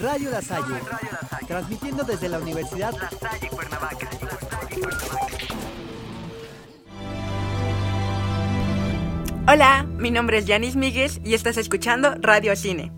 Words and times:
Radio 0.00 0.30
La 0.30 0.40
Salle, 0.40 0.80
transmitiendo 1.46 2.04
desde 2.04 2.30
la 2.30 2.38
Universidad 2.38 2.92
La 2.92 3.10
Salle 3.10 3.48
Cuernavaca. 3.48 4.08
Hola, 9.46 9.86
mi 9.98 10.10
nombre 10.10 10.38
es 10.38 10.46
Yanis 10.46 10.76
Míguez 10.76 11.20
y 11.22 11.34
estás 11.34 11.58
escuchando 11.58 12.14
Radio 12.18 12.56
Cine. 12.56 12.92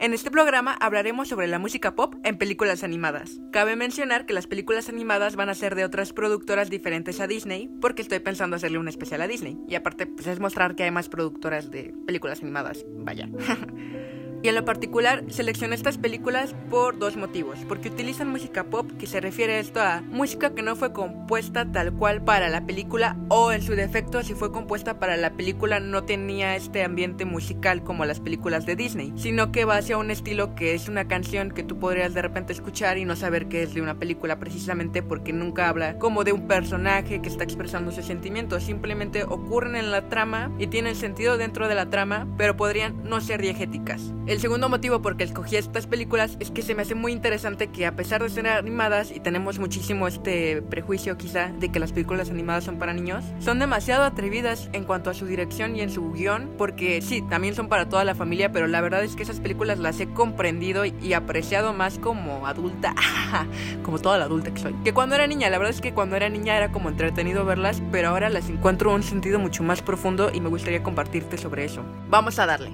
En 0.00 0.12
este 0.12 0.32
programa 0.32 0.76
hablaremos 0.80 1.28
sobre 1.28 1.46
la 1.46 1.60
música 1.60 1.94
pop 1.94 2.16
en 2.24 2.36
películas 2.36 2.82
animadas. 2.82 3.38
Cabe 3.52 3.76
mencionar 3.76 4.26
que 4.26 4.32
las 4.32 4.48
películas 4.48 4.88
animadas 4.88 5.36
van 5.36 5.48
a 5.48 5.54
ser 5.54 5.76
de 5.76 5.84
otras 5.84 6.12
productoras 6.12 6.68
diferentes 6.68 7.20
a 7.20 7.28
Disney, 7.28 7.70
porque 7.80 8.02
estoy 8.02 8.18
pensando 8.18 8.56
hacerle 8.56 8.78
un 8.78 8.88
especial 8.88 9.22
a 9.22 9.28
Disney. 9.28 9.56
Y 9.68 9.76
aparte, 9.76 10.08
pues 10.08 10.26
es 10.26 10.40
mostrar 10.40 10.74
que 10.74 10.82
hay 10.82 10.90
más 10.90 11.08
productoras 11.08 11.70
de 11.70 11.94
películas 12.06 12.42
animadas. 12.42 12.84
Vaya. 12.88 13.28
Y 14.42 14.48
en 14.48 14.56
lo 14.56 14.64
particular, 14.64 15.22
seleccioné 15.28 15.76
estas 15.76 15.98
películas 15.98 16.56
por 16.68 16.98
dos 16.98 17.16
motivos. 17.16 17.60
Porque 17.68 17.90
utilizan 17.90 18.28
música 18.28 18.64
pop, 18.64 18.90
que 18.98 19.06
se 19.06 19.20
refiere 19.20 19.54
a 19.54 19.58
esto 19.60 19.80
a 19.80 20.00
música 20.00 20.52
que 20.52 20.62
no 20.62 20.74
fue 20.74 20.92
compuesta 20.92 21.70
tal 21.70 21.92
cual 21.92 22.24
para 22.24 22.48
la 22.48 22.66
película, 22.66 23.16
o 23.28 23.52
en 23.52 23.62
su 23.62 23.74
defecto, 23.74 24.20
si 24.24 24.34
fue 24.34 24.50
compuesta 24.50 24.98
para 24.98 25.16
la 25.16 25.34
película, 25.34 25.78
no 25.78 26.02
tenía 26.02 26.56
este 26.56 26.82
ambiente 26.82 27.24
musical 27.24 27.84
como 27.84 28.04
las 28.04 28.18
películas 28.18 28.66
de 28.66 28.74
Disney, 28.74 29.12
sino 29.14 29.52
que 29.52 29.64
va 29.64 29.76
hacia 29.76 29.96
un 29.96 30.10
estilo 30.10 30.56
que 30.56 30.74
es 30.74 30.88
una 30.88 31.06
canción 31.06 31.52
que 31.52 31.62
tú 31.62 31.78
podrías 31.78 32.12
de 32.12 32.22
repente 32.22 32.52
escuchar 32.52 32.98
y 32.98 33.04
no 33.04 33.14
saber 33.14 33.46
que 33.46 33.62
es 33.62 33.74
de 33.74 33.80
una 33.80 33.98
película, 33.98 34.40
precisamente 34.40 35.04
porque 35.04 35.32
nunca 35.32 35.68
habla 35.68 35.98
como 35.98 36.24
de 36.24 36.32
un 36.32 36.48
personaje 36.48 37.22
que 37.22 37.28
está 37.28 37.44
expresando 37.44 37.92
sus 37.92 38.06
sentimientos. 38.06 38.64
Simplemente 38.64 39.22
ocurren 39.22 39.76
en 39.76 39.92
la 39.92 40.08
trama 40.08 40.50
y 40.58 40.66
tienen 40.66 40.96
sentido 40.96 41.36
dentro 41.36 41.68
de 41.68 41.76
la 41.76 41.90
trama, 41.90 42.26
pero 42.36 42.56
podrían 42.56 43.04
no 43.04 43.20
ser 43.20 43.40
diegéticas. 43.40 44.12
El 44.32 44.40
segundo 44.40 44.70
motivo 44.70 45.02
por 45.02 45.18
que 45.18 45.24
escogí 45.24 45.56
estas 45.56 45.86
películas 45.86 46.38
es 46.40 46.50
que 46.50 46.62
se 46.62 46.74
me 46.74 46.80
hace 46.80 46.94
muy 46.94 47.12
interesante 47.12 47.66
que 47.66 47.84
a 47.84 47.94
pesar 47.94 48.22
de 48.22 48.30
ser 48.30 48.48
animadas 48.48 49.10
y 49.14 49.20
tenemos 49.20 49.58
muchísimo 49.58 50.08
este 50.08 50.62
prejuicio 50.62 51.18
quizá 51.18 51.48
de 51.48 51.68
que 51.70 51.78
las 51.78 51.92
películas 51.92 52.30
animadas 52.30 52.64
son 52.64 52.78
para 52.78 52.94
niños, 52.94 53.26
son 53.40 53.58
demasiado 53.58 54.04
atrevidas 54.04 54.70
en 54.72 54.84
cuanto 54.84 55.10
a 55.10 55.14
su 55.14 55.26
dirección 55.26 55.76
y 55.76 55.82
en 55.82 55.90
su 55.90 56.12
guion, 56.12 56.50
porque 56.56 57.02
sí, 57.02 57.20
también 57.28 57.54
son 57.54 57.68
para 57.68 57.90
toda 57.90 58.04
la 58.04 58.14
familia, 58.14 58.50
pero 58.52 58.68
la 58.68 58.80
verdad 58.80 59.04
es 59.04 59.16
que 59.16 59.22
esas 59.22 59.38
películas 59.38 59.78
las 59.78 60.00
he 60.00 60.08
comprendido 60.08 60.86
y 60.86 61.12
apreciado 61.12 61.74
más 61.74 61.98
como 61.98 62.46
adulta, 62.46 62.94
como 63.82 63.98
toda 63.98 64.16
la 64.16 64.24
adulta 64.24 64.54
que 64.54 64.62
soy, 64.62 64.72
que 64.82 64.94
cuando 64.94 65.14
era 65.14 65.26
niña. 65.26 65.50
La 65.50 65.58
verdad 65.58 65.74
es 65.74 65.82
que 65.82 65.92
cuando 65.92 66.16
era 66.16 66.30
niña 66.30 66.56
era 66.56 66.72
como 66.72 66.88
entretenido 66.88 67.44
verlas, 67.44 67.82
pero 67.92 68.08
ahora 68.08 68.30
las 68.30 68.48
encuentro 68.48 68.94
un 68.94 69.02
sentido 69.02 69.38
mucho 69.38 69.62
más 69.62 69.82
profundo 69.82 70.30
y 70.32 70.40
me 70.40 70.48
gustaría 70.48 70.82
compartirte 70.82 71.36
sobre 71.36 71.66
eso. 71.66 71.84
Vamos 72.08 72.38
a 72.38 72.46
darle. 72.46 72.70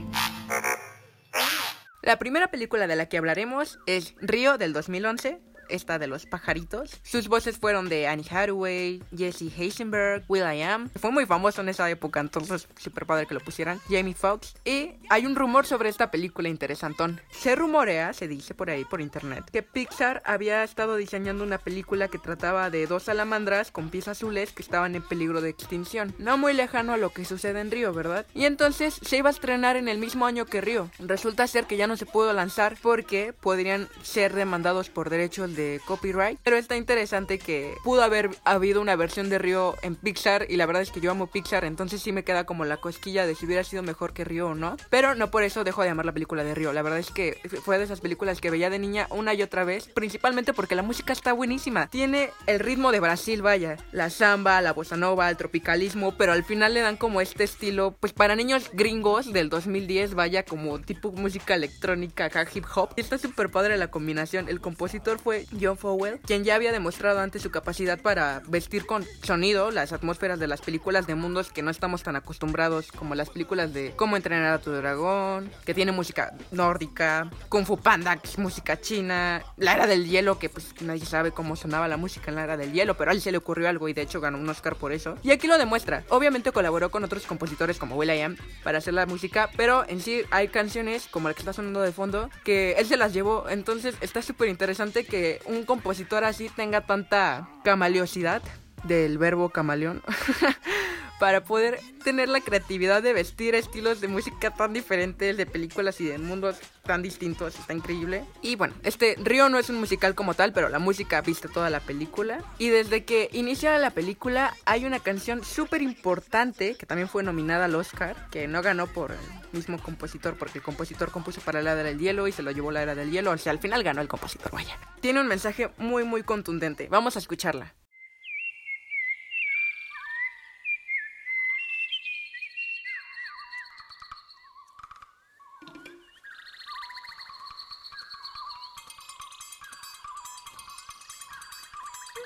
La 2.08 2.18
primera 2.18 2.50
película 2.50 2.86
de 2.86 2.96
la 2.96 3.04
que 3.04 3.18
hablaremos 3.18 3.80
es 3.84 4.14
Río 4.16 4.56
del 4.56 4.72
2011, 4.72 5.42
esta 5.68 5.98
de 5.98 6.06
los 6.06 6.26
pajaritos. 6.26 7.00
Sus 7.02 7.28
voces 7.28 7.58
fueron 7.58 7.88
de 7.88 8.08
Annie 8.08 8.26
Hathaway, 8.28 9.02
Jesse 9.16 9.52
Heisenberg, 9.56 10.24
Will 10.28 10.42
I 10.42 10.62
Am. 10.62 10.90
Fue 10.98 11.10
muy 11.10 11.26
famoso 11.26 11.60
en 11.60 11.68
esa 11.68 11.88
época, 11.90 12.20
entonces 12.20 12.68
súper 12.78 13.06
padre 13.06 13.26
que 13.26 13.34
lo 13.34 13.40
pusieran. 13.40 13.80
Jamie 13.88 14.14
Foxx. 14.14 14.54
Y 14.64 14.92
hay 15.08 15.26
un 15.26 15.36
rumor 15.36 15.66
sobre 15.66 15.88
esta 15.88 16.10
película 16.10 16.48
interesantón. 16.48 17.20
Se 17.30 17.54
rumorea, 17.54 18.12
se 18.12 18.28
dice 18.28 18.54
por 18.54 18.70
ahí 18.70 18.84
por 18.84 19.00
internet, 19.00 19.44
que 19.52 19.62
Pixar 19.62 20.22
había 20.24 20.64
estado 20.64 20.96
diseñando 20.96 21.44
una 21.44 21.58
película 21.58 22.08
que 22.08 22.18
trataba 22.18 22.70
de 22.70 22.86
dos 22.86 23.04
salamandras 23.04 23.70
con 23.70 23.90
pies 23.90 24.08
azules 24.08 24.52
que 24.52 24.62
estaban 24.62 24.94
en 24.94 25.02
peligro 25.02 25.40
de 25.40 25.50
extinción. 25.50 26.14
No 26.18 26.38
muy 26.38 26.54
lejano 26.54 26.92
a 26.92 26.96
lo 26.96 27.10
que 27.10 27.24
sucede 27.24 27.60
en 27.60 27.70
Río, 27.70 27.92
¿verdad? 27.92 28.26
Y 28.34 28.44
entonces 28.44 28.98
se 29.02 29.16
iba 29.16 29.28
a 29.28 29.32
estrenar 29.32 29.76
en 29.76 29.88
el 29.88 29.98
mismo 29.98 30.26
año 30.26 30.46
que 30.46 30.60
Río. 30.60 30.90
Resulta 30.98 31.46
ser 31.46 31.66
que 31.66 31.76
ya 31.76 31.86
no 31.86 31.96
se 31.96 32.06
pudo 32.06 32.32
lanzar 32.32 32.76
porque 32.80 33.32
podrían 33.32 33.88
ser 34.02 34.34
demandados 34.34 34.90
por 34.90 35.10
derechos 35.10 35.54
de 35.54 35.57
copyright. 35.86 36.38
Pero 36.42 36.56
está 36.56 36.76
interesante 36.76 37.38
que 37.38 37.74
pudo 37.84 38.02
haber 38.02 38.30
habido 38.44 38.80
una 38.80 38.96
versión 38.96 39.28
de 39.30 39.38
Río 39.38 39.74
en 39.82 39.94
Pixar 39.94 40.46
y 40.48 40.56
la 40.56 40.66
verdad 40.66 40.82
es 40.82 40.90
que 40.90 41.00
yo 41.00 41.10
amo 41.10 41.26
Pixar, 41.26 41.64
entonces 41.64 42.02
sí 42.02 42.12
me 42.12 42.24
queda 42.24 42.44
como 42.44 42.64
la 42.64 42.78
cosquilla 42.78 43.26
de 43.26 43.34
si 43.34 43.46
hubiera 43.46 43.64
sido 43.64 43.82
mejor 43.82 44.12
que 44.12 44.24
Río 44.24 44.48
o 44.48 44.54
no. 44.54 44.76
Pero 44.90 45.14
no 45.14 45.30
por 45.30 45.42
eso 45.42 45.64
dejo 45.64 45.82
de 45.82 45.90
amar 45.90 46.06
la 46.06 46.12
película 46.12 46.44
de 46.44 46.54
Río. 46.54 46.72
La 46.72 46.82
verdad 46.82 46.98
es 46.98 47.10
que 47.10 47.40
fue 47.64 47.78
de 47.78 47.84
esas 47.84 48.00
películas 48.00 48.40
que 48.40 48.50
veía 48.50 48.70
de 48.70 48.78
niña 48.78 49.06
una 49.10 49.34
y 49.34 49.42
otra 49.42 49.64
vez, 49.64 49.88
principalmente 49.88 50.52
porque 50.52 50.74
la 50.74 50.82
música 50.82 51.12
está 51.12 51.32
buenísima. 51.32 51.88
Tiene 51.88 52.30
el 52.46 52.60
ritmo 52.60 52.92
de 52.92 53.00
Brasil, 53.00 53.42
vaya, 53.42 53.76
la 53.92 54.10
samba, 54.10 54.60
la 54.60 54.72
bossa 54.72 54.96
nova, 54.96 55.30
el 55.30 55.36
tropicalismo, 55.36 56.16
pero 56.16 56.32
al 56.32 56.44
final 56.44 56.74
le 56.74 56.80
dan 56.80 56.96
como 56.96 57.20
este 57.20 57.44
estilo, 57.44 57.96
pues 57.98 58.12
para 58.12 58.36
niños 58.36 58.70
gringos 58.72 59.32
del 59.32 59.48
2010, 59.48 60.14
vaya 60.14 60.44
como 60.44 60.78
tipo 60.80 61.12
música 61.12 61.54
electrónica, 61.54 62.30
hip 62.54 62.64
hop. 62.74 62.90
Y 62.96 63.00
está 63.00 63.18
súper 63.18 63.50
padre 63.50 63.76
la 63.76 63.90
combinación. 63.90 64.48
El 64.48 64.60
compositor 64.60 65.18
fue 65.18 65.46
John 65.60 65.78
Fowell, 65.78 66.18
quien 66.20 66.44
ya 66.44 66.54
había 66.54 66.72
demostrado 66.72 67.20
antes 67.20 67.42
su 67.42 67.50
capacidad 67.50 68.00
para 68.00 68.42
vestir 68.48 68.86
con 68.86 69.04
sonido 69.22 69.70
las 69.70 69.92
atmósferas 69.92 70.38
de 70.38 70.46
las 70.46 70.60
películas 70.60 71.06
de 71.06 71.14
mundos 71.14 71.50
que 71.50 71.62
no 71.62 71.70
estamos 71.70 72.02
tan 72.02 72.16
acostumbrados, 72.16 72.92
como 72.92 73.14
las 73.14 73.30
películas 73.30 73.72
de 73.72 73.92
Cómo 73.96 74.16
entrenar 74.16 74.52
a 74.52 74.58
tu 74.58 74.70
dragón, 74.70 75.50
que 75.64 75.74
tiene 75.74 75.92
música 75.92 76.34
nórdica, 76.50 77.30
Kung 77.48 77.64
Fu 77.64 77.78
Panda, 77.78 78.16
que 78.16 78.28
es 78.28 78.38
música 78.38 78.80
china, 78.80 79.42
La 79.56 79.74
Era 79.74 79.86
del 79.86 80.06
Hielo, 80.06 80.38
que 80.38 80.48
pues 80.48 80.74
nadie 80.80 81.04
sabe 81.06 81.32
cómo 81.32 81.56
sonaba 81.56 81.88
la 81.88 81.96
música 81.96 82.30
en 82.30 82.36
La 82.36 82.44
Era 82.44 82.56
del 82.56 82.72
Hielo, 82.72 82.96
pero 82.96 83.10
a 83.10 83.14
él 83.14 83.20
se 83.20 83.32
le 83.32 83.38
ocurrió 83.38 83.68
algo 83.68 83.88
y 83.88 83.92
de 83.92 84.02
hecho 84.02 84.20
ganó 84.20 84.38
un 84.38 84.48
Oscar 84.48 84.76
por 84.76 84.92
eso. 84.92 85.16
Y 85.22 85.30
aquí 85.30 85.46
lo 85.46 85.58
demuestra. 85.58 86.04
Obviamente 86.10 86.52
colaboró 86.52 86.90
con 86.90 87.04
otros 87.04 87.26
compositores 87.26 87.78
como 87.78 87.96
Will.i.am 87.96 88.36
para 88.62 88.78
hacer 88.78 88.94
la 88.94 89.06
música, 89.06 89.50
pero 89.56 89.88
en 89.88 90.00
sí 90.00 90.22
hay 90.30 90.48
canciones 90.48 91.06
como 91.10 91.28
la 91.28 91.34
que 91.34 91.40
está 91.40 91.52
sonando 91.52 91.80
de 91.80 91.92
fondo 91.92 92.30
que 92.44 92.72
él 92.72 92.86
se 92.86 92.96
las 92.96 93.12
llevó, 93.12 93.48
entonces 93.48 93.94
está 94.00 94.22
súper 94.22 94.48
interesante 94.48 95.04
que 95.04 95.37
un 95.46 95.64
compositor 95.64 96.24
así 96.24 96.48
tenga 96.48 96.82
tanta 96.82 97.48
camaliosidad 97.64 98.42
del 98.84 99.18
verbo 99.18 99.50
camaleón 99.50 100.02
para 101.18 101.44
poder 101.44 101.80
tener 102.04 102.28
la 102.28 102.40
creatividad 102.40 103.02
de 103.02 103.12
vestir 103.12 103.54
estilos 103.54 104.00
de 104.00 104.08
música 104.08 104.54
tan 104.54 104.72
diferentes, 104.72 105.36
de 105.36 105.46
películas 105.46 106.00
y 106.00 106.06
de 106.06 106.18
mundos 106.18 106.56
tan 106.84 107.02
distintos, 107.02 107.58
está 107.58 107.74
increíble. 107.74 108.24
Y 108.40 108.56
bueno, 108.56 108.74
este 108.82 109.16
Río 109.18 109.48
no 109.48 109.58
es 109.58 109.68
un 109.68 109.78
musical 109.78 110.14
como 110.14 110.34
tal, 110.34 110.52
pero 110.52 110.68
la 110.68 110.78
música 110.78 111.20
viste 111.20 111.48
toda 111.48 111.70
la 111.70 111.80
película. 111.80 112.42
Y 112.58 112.68
desde 112.68 113.04
que 113.04 113.28
inicia 113.32 113.78
la 113.78 113.90
película 113.90 114.54
hay 114.64 114.84
una 114.84 115.00
canción 115.00 115.44
súper 115.44 115.82
importante 115.82 116.76
que 116.76 116.86
también 116.86 117.08
fue 117.08 117.22
nominada 117.22 117.66
al 117.66 117.74
Oscar, 117.74 118.28
que 118.30 118.48
no 118.48 118.62
ganó 118.62 118.86
por 118.86 119.12
el 119.12 119.18
mismo 119.52 119.78
compositor, 119.78 120.36
porque 120.36 120.58
el 120.58 120.64
compositor 120.64 121.10
compuso 121.10 121.40
para 121.40 121.62
la 121.62 121.72
era 121.72 121.82
del 121.82 121.98
hielo 121.98 122.26
y 122.26 122.32
se 122.32 122.42
lo 122.42 122.50
llevó 122.50 122.70
la 122.70 122.82
era 122.82 122.94
del 122.94 123.10
hielo, 123.10 123.30
o 123.30 123.38
sea, 123.38 123.52
al 123.52 123.58
final 123.58 123.82
ganó 123.82 124.00
el 124.00 124.08
compositor, 124.08 124.50
vaya. 124.52 124.78
Tiene 125.00 125.20
un 125.20 125.26
mensaje 125.26 125.70
muy 125.78 126.04
muy 126.04 126.22
contundente, 126.22 126.88
vamos 126.90 127.16
a 127.16 127.18
escucharla. 127.18 127.74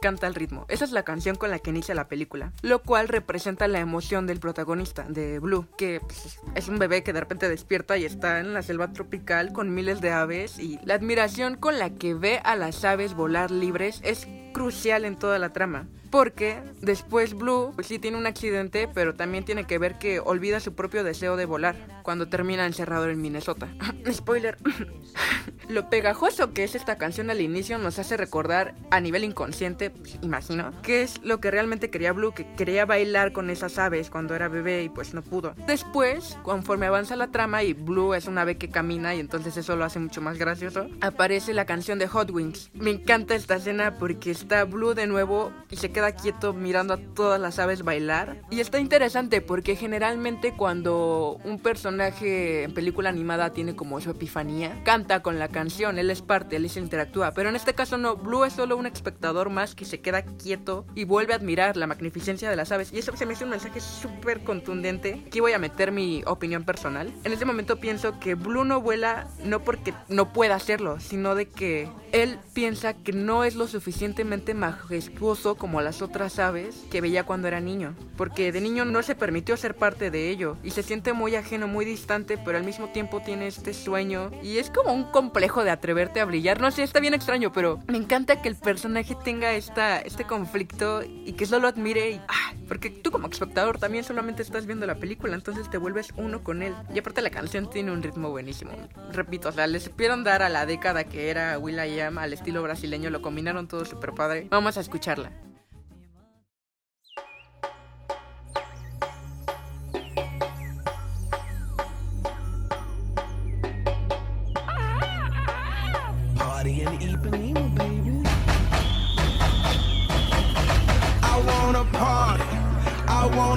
encanta 0.00 0.26
el 0.26 0.34
ritmo. 0.34 0.64
Esa 0.68 0.86
es 0.86 0.92
la 0.92 1.02
canción 1.02 1.36
con 1.36 1.50
la 1.50 1.58
que 1.58 1.68
inicia 1.68 1.94
la 1.94 2.08
película, 2.08 2.52
lo 2.62 2.82
cual 2.82 3.06
representa 3.06 3.68
la 3.68 3.80
emoción 3.80 4.26
del 4.26 4.40
protagonista, 4.40 5.04
de 5.06 5.38
Blue, 5.38 5.66
que 5.76 6.00
pues, 6.00 6.38
es 6.54 6.68
un 6.68 6.78
bebé 6.78 7.02
que 7.02 7.12
de 7.12 7.20
repente 7.20 7.50
despierta 7.50 7.98
y 7.98 8.06
está 8.06 8.40
en 8.40 8.54
la 8.54 8.62
selva 8.62 8.92
tropical 8.92 9.52
con 9.52 9.74
miles 9.74 10.00
de 10.00 10.10
aves 10.10 10.58
y 10.58 10.80
la 10.84 10.94
admiración 10.94 11.56
con 11.56 11.78
la 11.78 11.90
que 11.90 12.14
ve 12.14 12.40
a 12.44 12.56
las 12.56 12.82
aves 12.84 13.12
volar 13.12 13.50
libres 13.50 14.00
es 14.02 14.26
crucial 14.54 15.04
en 15.04 15.16
toda 15.16 15.38
la 15.38 15.52
trama. 15.52 15.86
Porque 16.10 16.62
después 16.80 17.34
Blue 17.34 17.72
pues 17.74 17.86
sí 17.86 17.98
tiene 17.98 18.16
un 18.16 18.26
accidente, 18.26 18.88
pero 18.92 19.14
también 19.14 19.44
tiene 19.44 19.64
que 19.64 19.78
ver 19.78 19.98
que 19.98 20.20
olvida 20.20 20.60
su 20.60 20.74
propio 20.74 21.04
deseo 21.04 21.36
de 21.36 21.46
volar 21.46 22.00
cuando 22.02 22.28
termina 22.28 22.66
encerrado 22.66 23.08
en 23.08 23.20
Minnesota. 23.20 23.68
Spoiler. 24.10 24.56
Lo 25.68 25.88
pegajoso 25.88 26.52
que 26.52 26.64
es 26.64 26.74
esta 26.74 26.98
canción 26.98 27.30
al 27.30 27.40
inicio 27.40 27.78
nos 27.78 28.00
hace 28.00 28.16
recordar 28.16 28.74
a 28.90 29.00
nivel 29.00 29.22
inconsciente, 29.22 29.90
pues, 29.90 30.18
imagino, 30.20 30.72
que 30.82 31.02
es 31.02 31.22
lo 31.22 31.38
que 31.38 31.52
realmente 31.52 31.90
quería 31.90 32.12
Blue, 32.12 32.32
que 32.32 32.44
quería 32.56 32.86
bailar 32.86 33.32
con 33.32 33.50
esas 33.50 33.78
aves 33.78 34.10
cuando 34.10 34.34
era 34.34 34.48
bebé 34.48 34.82
y 34.82 34.88
pues 34.88 35.14
no 35.14 35.22
pudo. 35.22 35.54
Después, 35.68 36.36
conforme 36.42 36.86
avanza 36.86 37.14
la 37.14 37.28
trama 37.28 37.62
y 37.62 37.72
Blue 37.72 38.14
es 38.14 38.26
un 38.26 38.38
ave 38.38 38.58
que 38.58 38.68
camina 38.68 39.14
y 39.14 39.20
entonces 39.20 39.56
eso 39.56 39.76
lo 39.76 39.84
hace 39.84 40.00
mucho 40.00 40.20
más 40.20 40.38
gracioso, 40.38 40.88
aparece 41.00 41.54
la 41.54 41.66
canción 41.66 42.00
de 42.00 42.08
Hot 42.08 42.30
Wings. 42.32 42.70
Me 42.74 42.90
encanta 42.90 43.36
esta 43.36 43.56
escena 43.56 43.96
porque 43.96 44.32
está 44.32 44.64
Blue 44.64 44.94
de 44.94 45.06
nuevo 45.06 45.52
y 45.70 45.76
se 45.76 45.92
queda 45.92 45.99
quieto 46.12 46.52
mirando 46.52 46.94
a 46.94 46.98
todas 46.98 47.40
las 47.40 47.58
aves 47.58 47.82
bailar. 47.82 48.42
Y 48.50 48.60
está 48.60 48.78
interesante 48.78 49.40
porque 49.40 49.76
generalmente 49.76 50.52
cuando 50.52 51.38
un 51.44 51.58
personaje 51.58 52.64
en 52.64 52.74
película 52.74 53.08
animada 53.08 53.50
tiene 53.50 53.76
como 53.76 54.00
su 54.00 54.10
epifanía, 54.10 54.82
canta 54.84 55.22
con 55.22 55.38
la 55.38 55.48
canción, 55.48 55.98
él 55.98 56.10
es 56.10 56.22
parte, 56.22 56.56
él 56.56 56.68
se 56.68 56.80
interactúa. 56.80 57.32
Pero 57.32 57.48
en 57.48 57.56
este 57.56 57.74
caso 57.74 57.98
no, 57.98 58.16
Blue 58.16 58.44
es 58.44 58.54
solo 58.54 58.76
un 58.76 58.86
espectador 58.86 59.50
más 59.50 59.74
que 59.74 59.84
se 59.84 60.00
queda 60.00 60.22
quieto 60.22 60.86
y 60.94 61.04
vuelve 61.04 61.32
a 61.32 61.36
admirar 61.36 61.76
la 61.76 61.86
magnificencia 61.86 62.50
de 62.50 62.56
las 62.56 62.72
aves. 62.72 62.92
Y 62.92 62.98
eso 62.98 63.16
se 63.16 63.26
me 63.26 63.34
hace 63.34 63.44
un 63.44 63.50
mensaje 63.50 63.80
súper 63.80 64.42
contundente. 64.44 65.22
Aquí 65.26 65.40
voy 65.40 65.52
a 65.52 65.58
meter 65.58 65.92
mi 65.92 66.22
opinión 66.26 66.64
personal. 66.64 67.12
En 67.24 67.32
este 67.32 67.44
momento 67.44 67.76
pienso 67.76 68.18
que 68.18 68.34
Blue 68.34 68.64
no 68.64 68.80
vuela 68.80 69.28
no 69.44 69.60
porque 69.60 69.94
no 70.08 70.32
pueda 70.32 70.54
hacerlo, 70.54 71.00
sino 71.00 71.34
de 71.34 71.48
que 71.48 71.88
él 72.12 72.38
piensa 72.54 72.94
que 72.94 73.12
no 73.12 73.44
es 73.44 73.54
lo 73.54 73.66
suficientemente 73.66 74.54
majestuoso 74.54 75.54
como 75.54 75.80
las 75.80 75.89
otras 76.02 76.38
aves 76.38 76.84
que 76.90 77.00
veía 77.00 77.24
cuando 77.24 77.48
era 77.48 77.60
niño, 77.60 77.94
porque 78.16 78.52
de 78.52 78.60
niño 78.60 78.84
no 78.84 79.02
se 79.02 79.14
permitió 79.14 79.56
ser 79.56 79.74
parte 79.74 80.10
de 80.10 80.30
ello 80.30 80.56
y 80.62 80.70
se 80.70 80.82
siente 80.82 81.12
muy 81.12 81.34
ajeno, 81.34 81.66
muy 81.66 81.84
distante, 81.84 82.38
pero 82.38 82.58
al 82.58 82.64
mismo 82.64 82.88
tiempo 82.88 83.20
tiene 83.20 83.46
este 83.46 83.74
sueño 83.74 84.30
y 84.42 84.58
es 84.58 84.70
como 84.70 84.92
un 84.92 85.04
complejo 85.04 85.64
de 85.64 85.70
atreverte 85.70 86.20
a 86.20 86.24
brillar. 86.24 86.60
No 86.60 86.70
sé, 86.70 86.82
está 86.82 87.00
bien 87.00 87.14
extraño, 87.14 87.52
pero 87.52 87.80
me 87.88 87.98
encanta 87.98 88.40
que 88.40 88.48
el 88.48 88.56
personaje 88.56 89.16
tenga 89.24 89.52
esta, 89.52 89.98
este 89.98 90.24
conflicto 90.24 91.02
y 91.02 91.32
que 91.32 91.46
solo 91.46 91.68
admire 91.68 92.10
y, 92.10 92.20
ah, 92.28 92.54
porque 92.68 92.90
tú 92.90 93.10
como 93.10 93.28
espectador 93.28 93.78
también 93.78 94.04
solamente 94.04 94.42
estás 94.42 94.66
viendo 94.66 94.86
la 94.86 94.94
película, 94.94 95.34
entonces 95.34 95.68
te 95.70 95.78
vuelves 95.78 96.12
uno 96.16 96.44
con 96.44 96.62
él. 96.62 96.74
Y 96.94 96.98
aparte 96.98 97.22
la 97.22 97.30
canción 97.30 97.68
tiene 97.68 97.90
un 97.90 98.02
ritmo 98.02 98.30
buenísimo. 98.30 98.72
Repito, 99.12 99.48
o 99.48 99.52
sea, 99.52 99.66
les 99.66 99.84
supieron 99.84 100.24
dar 100.24 100.42
a 100.42 100.48
la 100.48 100.66
década 100.66 101.04
que 101.04 101.30
era 101.30 101.58
Will.i.am 101.58 102.18
al 102.18 102.32
estilo 102.32 102.62
brasileño, 102.62 103.10
lo 103.10 103.22
combinaron 103.22 103.68
todo 103.68 103.84
súper 103.84 104.12
padre. 104.12 104.46
Vamos 104.50 104.76
a 104.76 104.80
escucharla. 104.80 105.32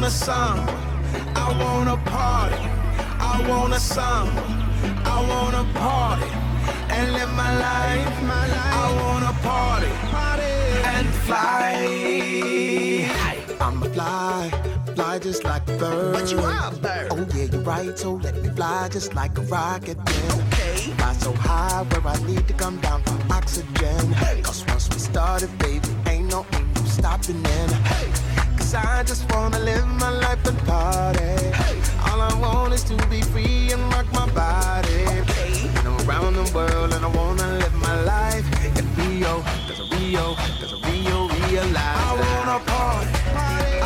Want 0.03 0.13
a 0.13 0.17
samba. 0.17 0.71
I 1.33 1.47
wanna 1.63 1.97
party. 2.11 2.63
I 3.19 3.45
want 3.47 3.73
a 3.73 3.79
samba. 3.79 4.43
I 5.05 5.17
wanna 5.29 5.63
party 5.79 6.29
and 6.89 7.13
live 7.13 7.31
my 7.33 7.51
life. 7.57 8.23
My 8.23 8.47
life. 8.47 8.73
I 8.81 8.87
wanna 8.99 9.33
party, 9.47 9.91
party 10.11 10.53
and 10.95 11.07
fly. 11.25 11.77
I'm 13.61 13.81
a 13.81 13.89
fly, 13.91 14.51
fly 14.93 15.19
just 15.19 15.45
like 15.45 15.65
a 15.69 15.77
bird. 15.77 16.13
But 16.13 16.29
you 16.31 16.39
are 16.39 16.73
a 16.73 16.75
bird. 16.75 17.07
Oh 17.11 17.25
yeah, 17.33 17.45
you're 17.45 17.61
right. 17.61 17.97
So 17.97 18.15
let 18.15 18.35
me 18.41 18.49
fly 18.49 18.89
just 18.89 19.13
like 19.15 19.37
a 19.37 19.41
rocket. 19.43 19.97
Then 20.05 20.31
okay. 20.47 20.91
fly 20.97 21.13
so 21.13 21.31
high 21.31 21.83
where 21.83 22.13
I 22.13 22.17
need 22.27 22.45
to 22.49 22.53
come 22.53 22.77
down 22.81 23.03
for 23.03 23.17
oxygen. 23.33 24.11
Hey. 24.11 24.41
Cause 24.41 24.65
once 24.67 24.89
we 24.89 24.99
started, 24.99 25.57
baby, 25.59 25.87
ain't 26.09 26.29
no 26.29 26.45
ain't 26.51 26.75
no 26.75 26.83
stopping 26.87 27.41
then. 27.41 27.69
Hey. 27.69 28.32
Cause 28.73 28.85
I 28.85 29.03
just 29.03 29.31
wanna 29.31 29.59
live 29.59 29.85
my 29.85 30.09
life 30.09 30.47
and 30.47 30.57
party. 30.65 31.19
Hey. 31.19 31.79
All 32.09 32.19
I 32.21 32.33
want 32.41 32.73
is 32.73 32.83
to 32.85 32.95
be 33.07 33.21
free 33.21 33.71
and 33.71 33.81
rock 33.93 34.11
my 34.11 34.27
body. 34.33 35.05
Okay. 35.21 35.69
And 35.77 35.87
I'm 35.89 36.09
around 36.09 36.33
the 36.33 36.51
world 36.55 36.91
and 36.91 37.05
I 37.05 37.07
wanna 37.07 37.47
live 37.59 37.75
my 37.75 38.01
life 38.01 38.47
in 38.79 38.85
Rio. 38.95 39.43
Cause 39.67 39.79
a 39.79 39.95
Rio, 39.95 40.33
cause 40.59 40.73
a 40.73 40.77
Rio 40.89 41.27
realize 41.27 41.77
I 41.77 42.13
wanna 42.23 42.59
party, 42.65 43.11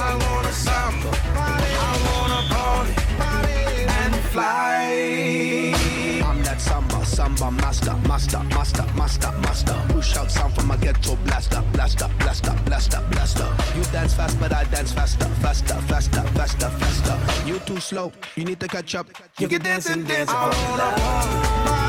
I 0.07 0.15
wanna 0.23 0.53
samba, 0.53 1.11
I 1.35 1.93
wanna 2.07 2.41
party, 2.55 2.93
and 3.99 4.15
fly. 4.31 5.73
I'm 6.23 6.41
that 6.43 6.61
samba, 6.61 6.96
samba 7.17 7.49
master, 7.49 7.95
master, 8.07 8.43
master, 8.53 8.85
master, 8.95 9.31
master. 9.41 9.75
Push 9.89 10.17
out 10.17 10.29
sound 10.29 10.53
from 10.53 10.67
my 10.67 10.77
ghetto 10.77 11.15
blaster, 11.25 11.63
blaster, 11.73 12.07
blaster, 12.19 12.53
blaster, 12.65 13.01
blaster. 13.09 13.49
You 13.75 13.83
dance 13.85 14.13
fast, 14.13 14.39
but 14.39 14.53
I 14.53 14.65
dance 14.65 14.91
faster, 14.91 15.25
faster, 15.41 15.73
faster, 15.89 16.21
faster, 16.37 16.69
faster. 16.69 17.17
You 17.47 17.57
too 17.59 17.79
slow, 17.79 18.11
you 18.35 18.45
need 18.45 18.59
to 18.59 18.67
catch 18.67 18.93
up. 18.93 19.07
You 19.39 19.47
can 19.47 19.61
dance 19.63 19.89
and 19.89 20.07
dance. 20.07 20.29
I 20.29 20.35
wanna 20.43 21.86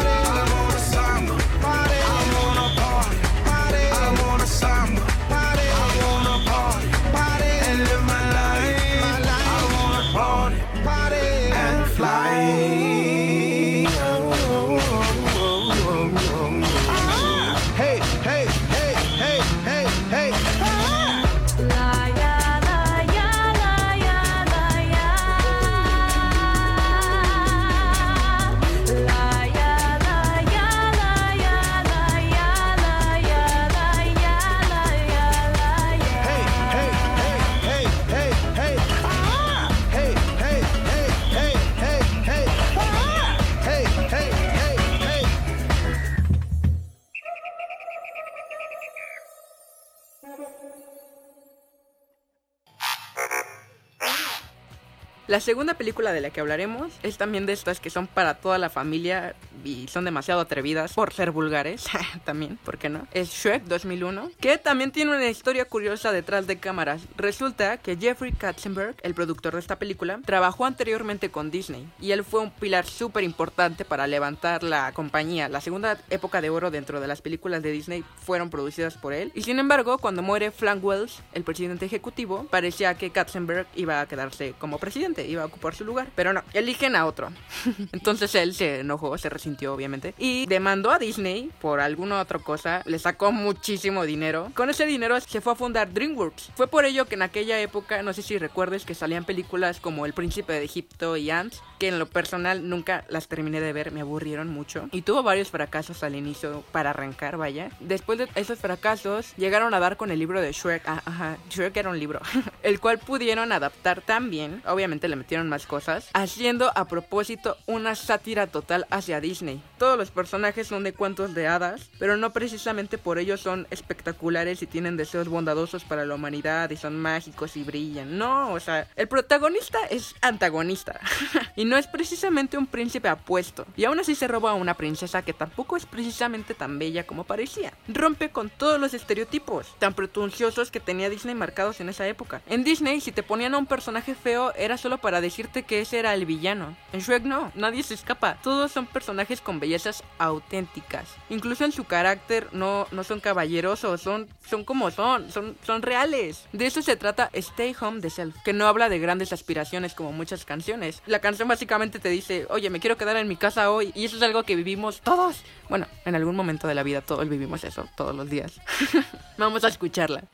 La 55.29 55.41
segunda 55.41 55.75
película 55.75 56.15
de 56.15 56.23
la 56.23 56.31
que 56.31 56.41
hablaremos 56.41 56.91
es 57.03 57.19
también 57.19 57.45
de 57.45 57.53
estas 57.53 57.81
que 57.81 57.91
son 57.91 58.07
para 58.07 58.39
toda 58.39 58.57
la 58.57 58.71
familia 58.71 59.35
y 59.63 59.87
son 59.89 60.07
demasiado 60.07 60.41
atrevidas 60.41 60.95
por 60.95 61.13
ser 61.13 61.33
vulgares, 61.33 61.85
también, 62.25 62.57
¿por 62.65 62.79
qué 62.79 62.89
no? 62.89 63.07
Es 63.13 63.29
Shrek 63.29 63.65
2001, 63.65 64.31
que 64.41 64.57
también 64.57 64.91
tiene 64.91 65.15
una 65.15 65.29
historia 65.29 65.67
curiosa 65.67 66.13
detrás 66.13 66.47
de 66.47 66.59
cámaras. 66.59 67.03
Resulta 67.19 67.77
que 67.77 67.99
Jeffrey 67.99 68.33
Katzenberg, 68.33 68.97
el 69.03 69.13
productor 69.13 69.53
de 69.53 69.61
esta 69.61 69.79
película, 69.79 70.19
trabajó 70.25 70.65
anteriormente 70.65 71.29
con 71.31 71.51
Disney 71.51 71.87
y 72.01 72.13
él 72.13 72.25
fue 72.25 72.41
un 72.41 72.51
pilar 72.51 72.87
súper 72.87 73.23
importante 73.23 73.85
para 73.85 74.07
levantar 74.07 74.63
la 74.63 74.93
compañía. 74.93 75.51
La 75.51 75.61
segunda 75.61 76.01
época 76.09 76.41
de 76.41 76.49
oro 76.49 76.71
dentro 76.71 77.03
de 77.03 77.07
las 77.07 77.21
películas 77.21 77.63
de 77.63 77.71
Disney 77.71 78.03
fueron 78.25 78.49
producidas 78.49 78.97
por 78.97 79.13
él. 79.13 79.31
Y 79.35 79.43
sin 79.43 79.59
embargo, 79.59 79.99
cuando 79.99 80.23
muere 80.23 80.53
Frank 80.53 80.83
Wells, 80.83 81.21
el 81.35 81.45
presidente 81.45 81.85
ejecutivo, 81.85 82.47
parecía 82.51 82.95
que 82.95 83.11
Katzenberg 83.11 83.67
iba 83.75 84.01
a 84.01 84.09
quedarse 84.09 84.55
como 84.59 84.79
presidente. 84.79 85.18
Obviamente 85.19 85.27
iba 85.27 85.43
a 85.43 85.47
ocupar 85.47 85.75
su 85.75 85.85
lugar, 85.85 86.09
pero 86.15 86.33
no, 86.33 86.43
eligen 86.53 86.97
a 86.97 87.07
otro. 87.07 87.31
Entonces 87.93 88.35
él 88.35 88.55
se 88.55 88.81
enojó, 88.81 89.17
se 89.19 89.29
resintió 89.29 89.75
obviamente 89.75 90.15
y 90.19 90.47
demandó 90.47 90.91
a 90.91 90.99
Disney 90.99 91.51
por 91.61 91.81
alguna 91.81 92.21
otra 92.21 92.39
cosa, 92.39 92.83
le 92.85 92.99
sacó 92.99 93.33
muchísimo 93.33 94.05
dinero. 94.05 94.51
Con 94.55 94.71
ese 94.71 94.87
dinero 94.87 95.21
se 95.21 95.41
fue 95.41 95.53
a 95.53 95.57
fundar 95.57 95.93
DreamWorks. 95.93 96.51
Fue 96.55 96.69
por 96.69 96.85
ello 96.85 97.07
que 97.07 97.15
en 97.15 97.23
aquella 97.23 97.61
época, 97.61 98.03
no 98.03 98.13
sé 98.13 98.23
si 98.23 98.39
recuerdes 98.39 98.85
que 98.85 98.95
salían 98.95 99.25
películas 99.25 99.81
como 99.81 100.07
El 100.07 100.13
Príncipe 100.13 100.53
de 100.53 100.65
Egipto 100.65 101.17
y 101.17 101.31
Ants, 101.31 101.63
que 101.79 101.89
en 101.89 101.99
lo 101.99 102.07
personal 102.07 102.69
nunca 102.69 103.05
las 103.09 103.29
terminé 103.29 103.61
de 103.61 103.73
ver, 103.73 103.93
me 103.93 104.01
aburrieron 104.01 104.49
mucho. 104.49 104.89
Y 104.93 105.03
tuvo 105.03 105.23
varios 105.23 105.51
fracasos 105.51 106.03
al 106.03 106.15
inicio 106.15 106.65
para 106.73 106.91
arrancar, 106.91 107.37
vaya. 107.37 107.71
Después 107.81 108.19
de 108.19 108.29
esos 108.35 108.59
fracasos, 108.59 109.35
llegaron 109.37 109.75
a 109.75 109.81
dar 109.81 109.97
con 109.97 110.11
el 110.11 110.19
libro 110.19 110.41
de 110.41 110.53
Shrek. 110.53 110.83
Ah, 110.87 111.03
ajá, 111.05 111.39
Shrek 111.51 111.77
era 111.77 111.91
un 111.91 111.99
libro. 111.99 112.21
el 112.63 112.81
cual 112.81 112.99
pudieron 112.99 113.53
adaptar 113.53 114.03
también. 114.03 114.63
Obviamente 114.67 115.08
le 115.09 115.17
metieron 115.17 115.49
más 115.49 115.67
cosas. 115.67 116.09
Haciendo 116.15 116.71
a 116.75 116.87
propósito 116.87 117.57
una 117.67 117.95
sátira 117.95 118.47
total 118.47 118.87
hacia 118.91 119.21
Disney. 119.21 119.63
Todos 119.79 119.99
los 119.99 120.11
personajes 120.11 120.67
son 120.67 120.85
de 120.85 120.93
cuentos 120.93 121.35
de 121.35 121.47
hadas, 121.47 121.91
pero 121.99 122.17
no 122.17 122.33
precisamente 122.33 122.99
por 122.99 123.19
ello 123.19 123.37
son 123.37 123.67
espectaculares 123.71 124.63
y 124.63 124.67
tienen 124.67 124.97
deseos 124.97 125.29
bondadosos 125.29 125.85
para 125.85 126.05
la 126.05 126.15
humanidad 126.15 126.71
y 126.71 126.77
son 126.77 126.99
mágicos 126.99 127.57
y 127.57 127.63
brillan. 127.63 128.19
No, 128.19 128.53
o 128.53 128.61
sea, 128.61 128.89
el 128.97 129.09
protagonista 129.09 129.79
es 129.91 130.15
antagonista. 130.21 131.01
y 131.57 131.65
no 131.65 131.77
es 131.77 131.87
precisamente 131.87 132.59
un 132.59 132.67
príncipe 132.67 133.09
apuesto. 133.09 133.67
Y 133.77 133.85
aún 133.85 134.01
así 134.01 134.15
se 134.15 134.29
roba 134.29 134.53
a 134.53 134.55
una 134.55 134.75
princesa 134.75 135.23
que 135.23 135.33
tampoco 135.33 135.77
es 135.77 135.87
precisamente 135.87 136.55
tan 136.55 136.79
bella 136.79 137.07
como 137.07 137.25
parecía. 137.25 137.73
Rompe 137.89 138.31
con 138.31 138.51
todos 138.51 138.81
los 138.81 138.95
estereotipos 138.95 139.67
tan 139.79 139.95
pretenciosos 139.95 140.71
que 140.71 140.81
tenía 140.81 141.11
Disney 141.11 141.35
marcados 141.35 141.81
en 141.81 141.89
esa 141.89 142.07
época. 142.07 142.43
En 142.47 142.65
Disney, 142.65 143.01
si 143.01 143.13
te 143.13 143.23
ponían 143.23 143.55
a 143.55 143.59
un 143.59 143.67
personaje 143.67 144.15
feo, 144.15 144.53
era 144.55 144.77
solo 144.77 144.98
para 145.01 145.21
decirte 145.21 145.63
que 145.63 145.81
ese 145.81 145.99
era 145.99 146.15
el 146.15 146.27
villano. 146.27 146.77
En 146.93 147.01
Shrek 147.01 147.25
no, 147.25 147.53
nadie 147.55 147.83
se 147.83 147.95
escapa. 147.95 148.39
Todos 148.43 148.73
son 148.73 148.87
personajes 148.87 149.41
con 149.41 149.61
bellezas 149.61 150.03
auténticas. 150.19 151.09
Incluso 151.31 151.65
en 151.65 151.73
su 151.73 151.85
carácter 151.85 152.49
no, 152.53 152.87
no 152.91 153.05
son 153.05 153.21
caballerosos, 153.21 154.01
son, 154.01 154.29
son 154.47 154.65
como 154.65 154.91
son, 154.91 155.31
son, 155.31 155.57
son 155.65 155.83
reales. 155.83 156.47
De 156.53 156.67
eso 156.67 156.83
se 156.83 156.97
trata 156.97 157.31
Stay 157.33 157.75
Home 157.81 158.01
de 158.01 158.11
Self, 158.11 158.37
que 158.45 158.53
no 158.53 158.67
habla 158.67 158.89
de 158.89 158.99
grandes 158.99 159.33
aspiraciones 159.33 159.95
como 159.95 160.13
muchas 160.13 160.45
canciones. 160.45 161.03
La 161.07 161.21
canción 161.21 161.49
básicamente 161.49 161.99
te 161.99 162.09
dice, 162.09 162.47
oye, 162.51 162.71
me 162.71 162.81
quiero 162.81 162.97
quedar 162.97 163.17
en 163.17 163.29
mi 163.29 163.37
casa 163.37 163.71
hoy. 163.71 163.93
Y 163.95 164.05
eso 164.05 164.17
es 164.17 164.23
algo 164.23 164.43
que 164.43 164.57
vivimos 164.57 165.01
todos. 165.01 165.43
Bueno, 165.69 165.87
en 166.05 166.15
algún 166.15 166.37
momento 166.37 166.67
de 166.67 166.75
la 166.75 166.83
vida 166.83 167.01
todos 167.01 167.29
vivimos 167.29 167.65
eso, 167.65 167.89
todos 167.97 168.15
los 168.15 168.29
días. 168.31 168.61
Vamos 169.39 169.65
a 169.65 169.69
escucharla. 169.69 170.25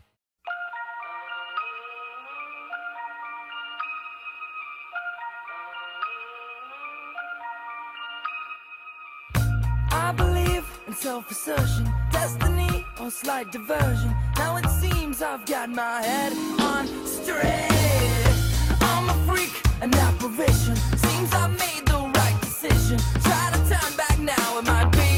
Assertion, 11.34 11.92
destiny, 12.12 12.86
or 13.00 13.10
slight 13.10 13.50
diversion. 13.50 14.14
Now 14.36 14.56
it 14.56 14.68
seems 14.68 15.20
I've 15.20 15.44
got 15.44 15.68
my 15.68 16.00
head 16.00 16.32
on 16.60 16.86
straight. 17.04 18.38
I'm 18.80 19.08
a 19.08 19.16
freak, 19.26 19.54
an 19.82 19.92
apparition. 19.94 20.76
Seems 21.06 21.34
I 21.34 21.48
made 21.48 21.84
the 21.86 21.98
right 22.18 22.38
decision. 22.40 22.98
Try 23.28 23.44
to 23.52 23.58
turn 23.70 23.90
back 23.96 24.16
now, 24.20 24.58
it 24.58 24.64
might 24.64 24.92
be 24.92 25.13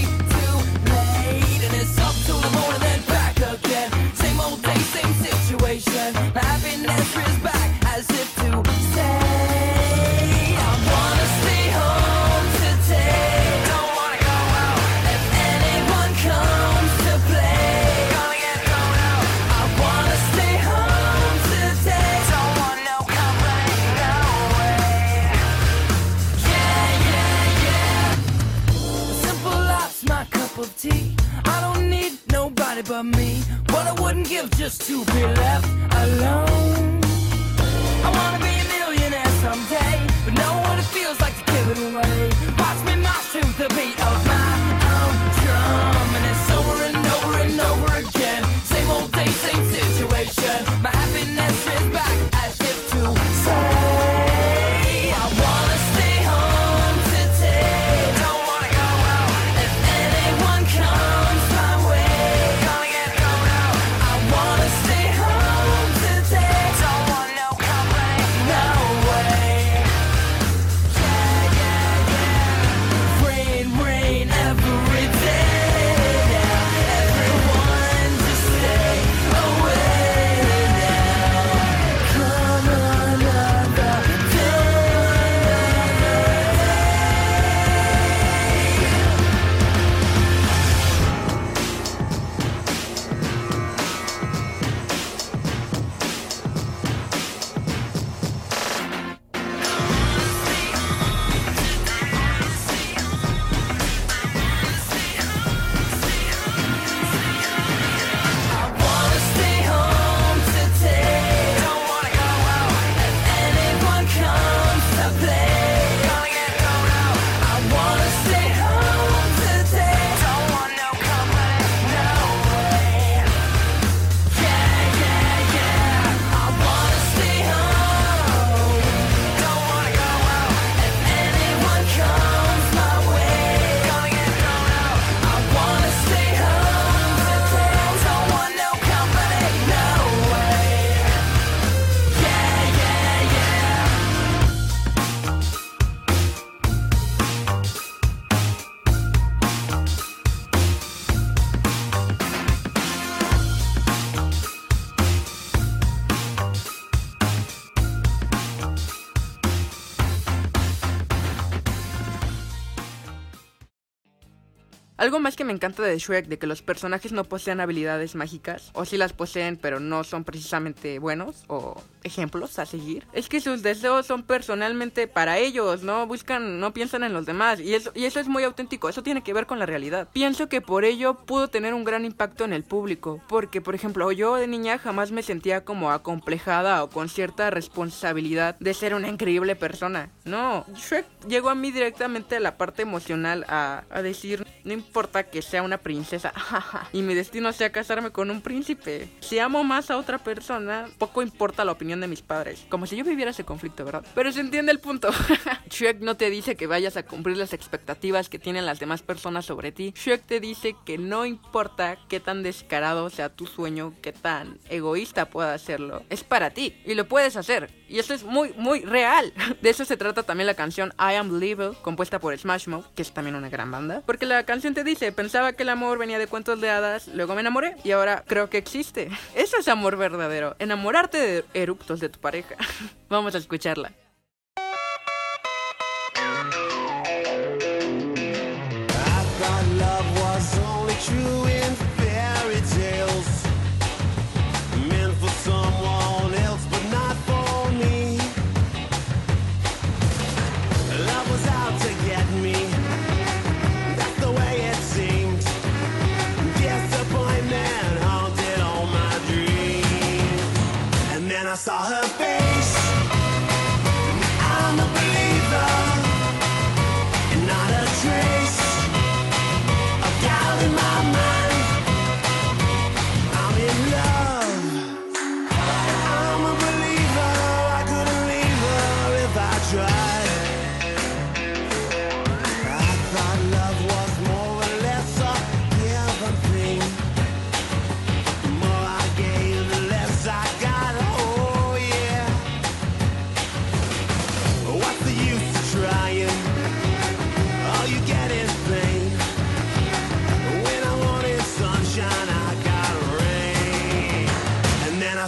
Algo 165.06 165.20
más 165.20 165.36
que 165.36 165.44
me 165.44 165.52
encanta 165.52 165.84
de 165.84 165.96
Shrek, 165.96 166.26
de 166.26 166.36
que 166.36 166.48
los 166.48 166.62
personajes 166.62 167.12
no 167.12 167.22
poseen 167.22 167.60
habilidades 167.60 168.16
mágicas, 168.16 168.72
o 168.72 168.84
si 168.84 168.96
las 168.96 169.12
poseen 169.12 169.56
pero 169.56 169.78
no 169.78 170.02
son 170.02 170.24
precisamente 170.24 170.98
buenos 170.98 171.44
o 171.46 171.80
ejemplos 172.02 172.58
a 172.58 172.66
seguir, 172.66 173.06
es 173.12 173.28
que 173.28 173.40
sus 173.40 173.62
deseos 173.62 174.06
son 174.06 174.24
personalmente 174.24 175.06
para 175.06 175.38
ellos, 175.38 175.84
no 175.84 176.08
buscan, 176.08 176.58
no 176.58 176.72
piensan 176.72 177.04
en 177.04 177.12
los 177.12 177.24
demás, 177.24 177.60
y 177.60 177.76
eso, 177.76 177.92
y 177.94 178.06
eso 178.06 178.18
es 178.18 178.26
muy 178.26 178.42
auténtico, 178.42 178.88
eso 178.88 179.04
tiene 179.04 179.22
que 179.22 179.32
ver 179.32 179.46
con 179.46 179.60
la 179.60 179.66
realidad. 179.66 180.08
Pienso 180.12 180.48
que 180.48 180.60
por 180.60 180.84
ello 180.84 181.14
pudo 181.14 181.46
tener 181.46 181.72
un 181.72 181.84
gran 181.84 182.04
impacto 182.04 182.44
en 182.44 182.52
el 182.52 182.64
público, 182.64 183.22
porque 183.28 183.60
por 183.60 183.76
ejemplo 183.76 184.10
yo 184.10 184.34
de 184.34 184.48
niña 184.48 184.76
jamás 184.78 185.12
me 185.12 185.22
sentía 185.22 185.64
como 185.64 185.92
acomplejada 185.92 186.82
o 186.82 186.90
con 186.90 187.08
cierta 187.08 187.50
responsabilidad 187.50 188.56
de 188.58 188.74
ser 188.74 188.92
una 188.92 189.06
increíble 189.06 189.54
persona. 189.54 190.10
No, 190.24 190.66
Shrek 190.74 191.06
llegó 191.28 191.50
a 191.50 191.54
mí 191.54 191.70
directamente 191.70 192.38
a 192.38 192.40
la 192.40 192.56
parte 192.56 192.82
emocional 192.82 193.44
a, 193.48 193.84
a 193.88 194.02
decir, 194.02 194.44
no 194.64 194.72
importa 194.72 194.95
que 195.30 195.42
sea 195.42 195.62
una 195.62 195.76
princesa 195.76 196.32
y 196.92 197.02
mi 197.02 197.12
destino 197.12 197.52
sea 197.52 197.70
casarme 197.70 198.12
con 198.12 198.30
un 198.30 198.40
príncipe. 198.40 199.10
Si 199.20 199.38
amo 199.38 199.62
más 199.62 199.90
a 199.90 199.98
otra 199.98 200.16
persona, 200.16 200.88
poco 200.96 201.20
importa 201.20 201.66
la 201.66 201.72
opinión 201.72 202.00
de 202.00 202.08
mis 202.08 202.22
padres. 202.22 202.64
Como 202.70 202.86
si 202.86 202.96
yo 202.96 203.04
viviera 203.04 203.30
ese 203.30 203.44
conflicto, 203.44 203.84
¿verdad? 203.84 204.06
Pero 204.14 204.32
se 204.32 204.40
entiende 204.40 204.72
el 204.72 204.80
punto. 204.80 205.10
Shrek 205.70 206.00
no 206.00 206.16
te 206.16 206.30
dice 206.30 206.56
que 206.56 206.66
vayas 206.66 206.96
a 206.96 207.02
cumplir 207.02 207.36
las 207.36 207.52
expectativas 207.52 208.30
que 208.30 208.38
tienen 208.38 208.64
las 208.64 208.78
demás 208.78 209.02
personas 209.02 209.44
sobre 209.44 209.70
ti. 209.70 209.92
Shrek 209.94 210.24
te 210.24 210.40
dice 210.40 210.74
que 210.86 210.96
no 210.96 211.26
importa 211.26 211.98
qué 212.08 212.18
tan 212.18 212.42
descarado 212.42 213.10
sea 213.10 213.28
tu 213.28 213.46
sueño, 213.46 213.92
qué 214.00 214.14
tan 214.14 214.58
egoísta 214.70 215.28
pueda 215.28 215.52
hacerlo, 215.52 216.04
es 216.08 216.24
para 216.24 216.50
ti 216.50 216.74
y 216.86 216.94
lo 216.94 217.06
puedes 217.06 217.36
hacer. 217.36 217.70
Y 217.88 217.98
eso 217.98 218.14
es 218.14 218.24
muy, 218.24 218.52
muy 218.56 218.80
real. 218.80 219.32
De 219.60 219.70
eso 219.70 219.84
se 219.84 219.98
trata 219.98 220.22
también 220.22 220.46
la 220.46 220.54
canción 220.54 220.94
I 220.98 221.16
Am 221.16 221.38
Living, 221.38 221.74
compuesta 221.82 222.18
por 222.18 222.36
Smash 222.36 222.66
Mouth, 222.66 222.86
que 222.94 223.02
es 223.02 223.12
también 223.12 223.36
una 223.36 223.50
gran 223.50 223.70
banda. 223.70 224.02
Porque 224.06 224.26
la 224.26 224.44
canción 224.44 224.74
te 224.74 224.84
dice, 224.86 225.12
pensaba 225.12 225.52
que 225.52 225.64
el 225.64 225.68
amor 225.68 225.98
venía 225.98 226.18
de 226.18 226.26
cuentos 226.26 226.60
de 226.60 226.70
hadas, 226.70 227.08
luego 227.08 227.34
me 227.34 227.42
enamoré 227.42 227.76
y 227.84 227.90
ahora 227.90 228.24
creo 228.26 228.48
que 228.48 228.56
existe. 228.56 229.10
Eso 229.34 229.58
es 229.58 229.68
amor 229.68 229.96
verdadero, 229.96 230.56
enamorarte 230.58 231.18
de 231.18 231.44
eructos 231.52 232.00
de 232.00 232.08
tu 232.08 232.18
pareja. 232.18 232.56
Vamos 233.10 233.34
a 233.34 233.38
escucharla. 233.38 233.92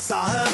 咋 0.09 0.48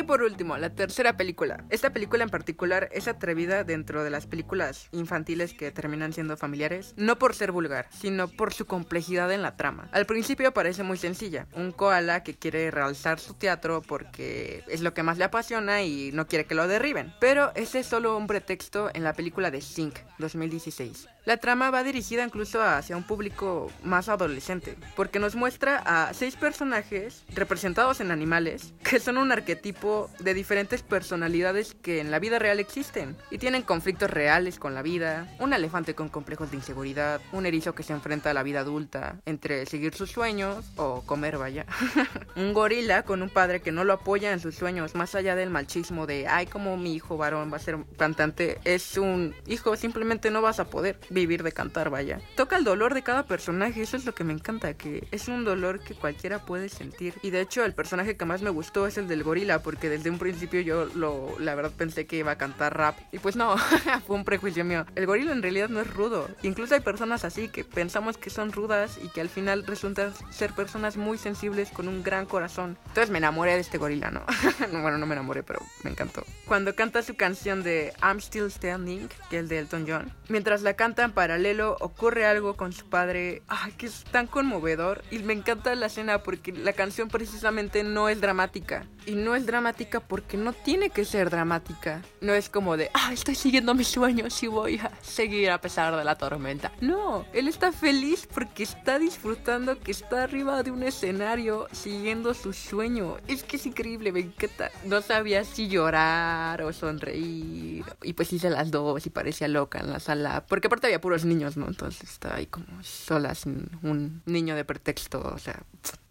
Y 0.00 0.02
por 0.02 0.22
último, 0.22 0.56
la 0.56 0.70
tercera 0.70 1.18
película. 1.18 1.62
Esta 1.68 1.92
película 1.92 2.24
en 2.24 2.30
particular 2.30 2.88
es 2.90 3.06
atrevida 3.06 3.64
dentro 3.64 4.02
de 4.02 4.08
las 4.08 4.26
películas 4.26 4.88
infantiles 4.92 5.52
que 5.52 5.70
terminan 5.72 6.14
siendo 6.14 6.38
familiares, 6.38 6.94
no 6.96 7.18
por 7.18 7.34
ser 7.34 7.52
vulgar, 7.52 7.86
sino 7.90 8.26
por 8.26 8.54
su 8.54 8.64
complejidad 8.64 9.30
en 9.30 9.42
la 9.42 9.58
trama. 9.58 9.90
Al 9.92 10.06
principio 10.06 10.54
parece 10.54 10.84
muy 10.84 10.96
sencilla, 10.96 11.48
un 11.52 11.70
koala 11.70 12.22
que 12.22 12.34
quiere 12.34 12.70
realzar 12.70 13.20
su 13.20 13.34
teatro 13.34 13.82
porque 13.82 14.64
es 14.68 14.80
lo 14.80 14.94
que 14.94 15.02
más 15.02 15.18
le 15.18 15.24
apasiona 15.24 15.82
y 15.82 16.12
no 16.14 16.26
quiere 16.26 16.46
que 16.46 16.54
lo 16.54 16.66
derriben. 16.66 17.12
Pero 17.20 17.52
ese 17.54 17.80
es 17.80 17.86
solo 17.86 18.16
un 18.16 18.26
pretexto 18.26 18.88
en 18.94 19.04
la 19.04 19.12
película 19.12 19.50
de 19.50 19.60
Sync 19.60 19.98
2016. 20.18 21.08
La 21.26 21.36
trama 21.36 21.70
va 21.70 21.82
dirigida 21.82 22.24
incluso 22.24 22.62
hacia 22.62 22.96
un 22.96 23.02
público 23.02 23.70
más 23.82 24.08
adolescente, 24.08 24.76
porque 24.96 25.18
nos 25.18 25.34
muestra 25.34 25.82
a 25.84 26.14
seis 26.14 26.34
personajes 26.36 27.24
representados 27.34 28.00
en 28.00 28.10
animales 28.10 28.72
que 28.82 29.00
son 29.00 29.18
un 29.18 29.30
arquetipo 29.30 30.10
de 30.18 30.34
diferentes 30.34 30.82
personalidades 30.82 31.74
que 31.74 32.00
en 32.00 32.10
la 32.10 32.18
vida 32.18 32.38
real 32.38 32.58
existen 32.58 33.16
y 33.30 33.38
tienen 33.38 33.62
conflictos 33.62 34.10
reales 34.10 34.58
con 34.58 34.74
la 34.74 34.82
vida, 34.82 35.28
un 35.38 35.52
elefante 35.52 35.94
con 35.94 36.08
complejos 36.08 36.50
de 36.50 36.56
inseguridad, 36.56 37.20
un 37.32 37.46
erizo 37.46 37.74
que 37.74 37.82
se 37.82 37.92
enfrenta 37.92 38.30
a 38.30 38.34
la 38.34 38.42
vida 38.42 38.60
adulta 38.60 39.16
entre 39.26 39.66
seguir 39.66 39.94
sus 39.94 40.10
sueños 40.10 40.64
o 40.76 41.02
comer, 41.02 41.36
vaya, 41.36 41.66
un 42.36 42.52
gorila 42.54 43.02
con 43.02 43.22
un 43.22 43.28
padre 43.28 43.60
que 43.60 43.72
no 43.72 43.84
lo 43.84 43.92
apoya 43.92 44.32
en 44.32 44.40
sus 44.40 44.54
sueños, 44.56 44.94
más 44.94 45.14
allá 45.14 45.36
del 45.36 45.50
machismo 45.50 46.06
de, 46.06 46.26
ay, 46.26 46.46
como 46.46 46.76
mi 46.76 46.94
hijo 46.94 47.16
varón 47.16 47.52
va 47.52 47.58
a 47.58 47.60
ser 47.60 47.76
cantante, 47.98 48.58
es 48.64 48.96
un 48.96 49.34
hijo, 49.46 49.76
simplemente 49.76 50.30
no 50.30 50.40
vas 50.42 50.60
a 50.60 50.68
poder 50.70 50.98
vivir 51.10 51.42
de 51.42 51.52
cantar, 51.52 51.90
vaya. 51.90 52.20
Toca 52.36 52.56
el 52.56 52.64
dolor 52.64 52.94
de 52.94 53.02
cada 53.02 53.24
personaje, 53.24 53.82
eso 53.82 53.96
es 53.96 54.06
lo 54.06 54.14
que 54.14 54.24
me 54.24 54.32
encanta, 54.32 54.74
que 54.74 55.06
es 55.10 55.28
un 55.28 55.44
dolor 55.44 55.80
que 55.80 55.94
cualquiera 55.94 56.38
puede 56.44 56.68
sentir. 56.68 57.14
Y 57.22 57.30
de 57.30 57.40
hecho, 57.40 57.64
el 57.64 57.74
personaje 57.74 58.16
que 58.16 58.24
más 58.24 58.42
me 58.42 58.50
gustó 58.50 58.86
es 58.86 58.96
el 58.96 59.08
del 59.08 59.22
gorila, 59.22 59.62
porque 59.62 59.88
desde 59.88 60.10
un 60.10 60.18
principio 60.18 60.60
yo 60.60 60.86
lo, 60.94 61.38
la 61.38 61.54
verdad 61.54 61.72
pensé 61.76 62.06
que 62.06 62.16
iba 62.16 62.32
a 62.32 62.38
cantar 62.38 62.76
rap. 62.76 62.96
Y 63.12 63.18
pues 63.18 63.36
no, 63.36 63.56
fue 64.06 64.16
un 64.16 64.24
prejuicio 64.24 64.64
mío. 64.64 64.86
El 64.94 65.06
gorila 65.06 65.32
en 65.32 65.42
realidad 65.42 65.68
no 65.68 65.80
es 65.80 65.92
rudo. 65.92 66.28
Incluso 66.42 66.74
hay 66.74 66.80
personas 66.80 67.24
así 67.24 67.48
que 67.48 67.64
pensamos 67.64 68.16
que 68.16 68.30
son 68.30 68.52
rudas 68.52 68.98
y 69.02 69.08
que 69.08 69.20
al 69.20 69.28
final 69.28 69.66
resultan 69.66 70.12
ser 70.30 70.52
personas 70.52 70.96
muy 70.96 71.18
sensibles 71.18 71.70
con 71.70 71.88
un 71.88 72.02
gran 72.02 72.26
corazón. 72.26 72.78
Entonces 72.86 73.10
me 73.10 73.18
enamoré 73.18 73.54
de 73.54 73.60
este 73.60 73.78
gorila, 73.78 74.10
¿no? 74.10 74.24
bueno, 74.70 74.98
no 74.98 75.06
me 75.06 75.14
enamoré, 75.14 75.42
pero 75.42 75.60
me 75.82 75.90
encantó. 75.90 76.24
Cuando 76.46 76.74
canta 76.74 77.02
su 77.02 77.16
canción 77.16 77.62
de 77.62 77.92
I'm 78.02 78.18
Still 78.18 78.50
Standing, 78.50 79.08
que 79.28 79.40
es 79.40 79.48
de 79.48 79.58
Elton 79.58 79.84
John, 79.88 80.12
mientras 80.28 80.62
la 80.62 80.74
canta 80.74 80.99
en 81.04 81.12
paralelo 81.12 81.76
ocurre 81.80 82.26
algo 82.26 82.56
con 82.56 82.72
su 82.72 82.86
padre, 82.86 83.42
que 83.78 83.86
es 83.86 84.04
tan 84.04 84.26
conmovedor 84.26 85.02
y 85.10 85.18
me 85.20 85.32
encanta 85.32 85.74
la 85.74 85.86
escena 85.86 86.22
porque 86.22 86.52
la 86.52 86.72
canción 86.72 87.08
precisamente 87.08 87.84
no 87.84 88.08
es 88.08 88.20
dramática 88.20 88.86
y 89.06 89.14
no 89.14 89.34
es 89.34 89.46
dramática 89.46 90.00
porque 90.00 90.36
no 90.36 90.52
tiene 90.52 90.90
que 90.90 91.04
ser 91.04 91.30
dramática. 91.30 92.02
No 92.20 92.34
es 92.34 92.48
como 92.48 92.76
de, 92.76 92.90
ah, 92.94 93.12
estoy 93.12 93.34
siguiendo 93.34 93.74
mis 93.74 93.88
sueños 93.88 94.42
y 94.42 94.46
voy 94.46 94.78
a 94.78 94.90
seguir 95.02 95.50
a 95.50 95.60
pesar 95.60 95.96
de 95.96 96.04
la 96.04 96.16
tormenta. 96.16 96.72
No, 96.80 97.24
él 97.32 97.48
está 97.48 97.72
feliz 97.72 98.28
porque 98.32 98.62
está 98.62 98.98
disfrutando 98.98 99.78
que 99.78 99.90
está 99.90 100.24
arriba 100.24 100.62
de 100.62 100.70
un 100.70 100.82
escenario 100.82 101.66
siguiendo 101.72 102.34
su 102.34 102.52
sueño. 102.52 103.16
Es 103.26 103.42
que 103.42 103.56
es 103.56 103.66
increíble, 103.66 104.12
me 104.12 104.20
encanta. 104.20 104.70
No 104.84 105.02
sabía 105.02 105.44
si 105.44 105.68
llorar 105.68 106.62
o 106.62 106.72
sonreír. 106.72 107.84
Y 108.02 108.12
pues 108.12 108.32
hice 108.32 108.50
las 108.50 108.70
dos 108.70 109.06
y 109.06 109.10
parecía 109.10 109.48
loca 109.48 109.80
en 109.80 109.90
la 109.90 110.00
sala. 110.00 110.44
Porque 110.46 110.66
aparte 110.66 110.86
había 110.90 111.00
puros 111.00 111.24
niños, 111.24 111.56
¿no? 111.56 111.68
Entonces 111.68 112.10
estaba 112.10 112.36
ahí 112.36 112.46
como 112.46 112.82
sola 112.82 113.34
sin 113.34 113.70
un 113.82 114.22
niño 114.26 114.56
de 114.56 114.64
pretexto. 114.64 115.20
O 115.20 115.38
sea, 115.38 115.62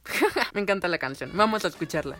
me 0.53 0.61
encanta 0.61 0.87
la 0.87 0.97
canción. 0.97 1.31
Vamos 1.33 1.65
a 1.65 1.67
escucharla. 1.67 2.17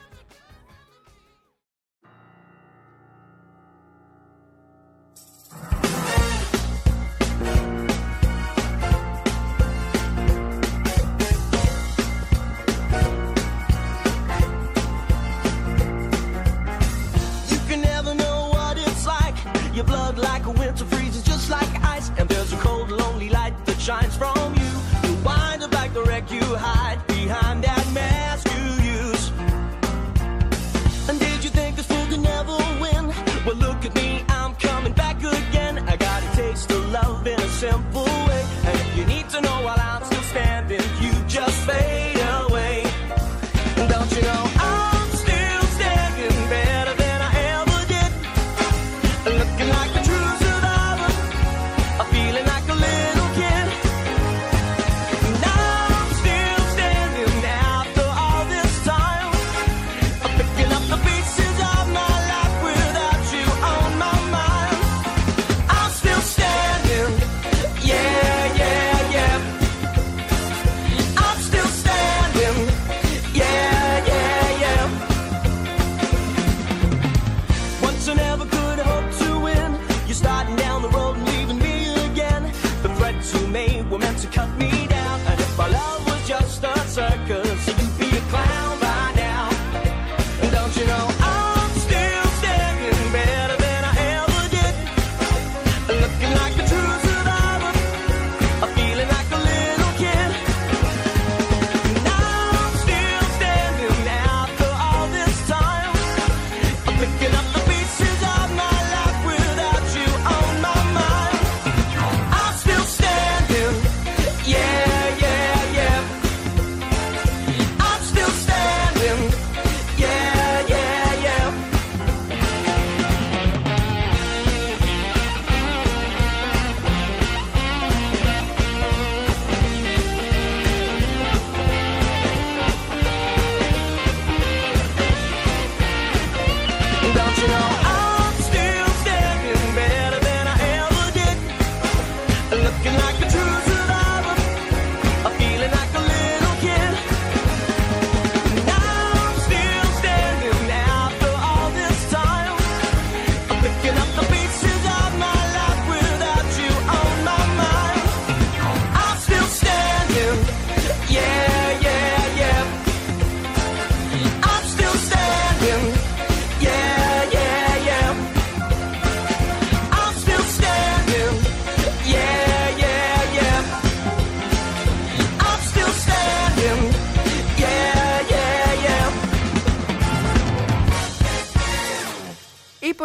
Shines 23.89 24.15
from 24.15 24.38